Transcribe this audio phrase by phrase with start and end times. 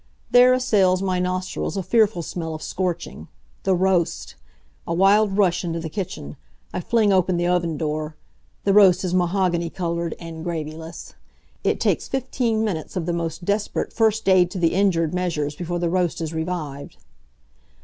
[0.31, 3.27] There assails my nostrils a fearful smell of scorching.
[3.61, 4.33] The roast!
[4.87, 6.37] A wild rush into the kitchen.
[6.73, 8.15] I fling open the oven door.
[8.63, 11.13] The roast is mahogany colored, and gravyless.
[11.63, 15.77] It takes fifteen minutes of the most desperate first aid to the injured measures before
[15.77, 16.97] the roast is revived.